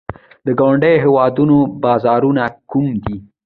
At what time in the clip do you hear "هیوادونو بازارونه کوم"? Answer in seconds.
1.05-2.87